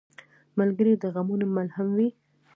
ملګری 0.59 0.93
د 0.97 1.03
غمونو 1.13 1.45
ملهم 1.55 1.87
وي. 1.97 2.09